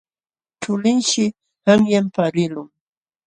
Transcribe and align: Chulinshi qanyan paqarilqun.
Chulinshi 0.61 1.23
qanyan 1.63 2.05
paqarilqun. 2.13 2.67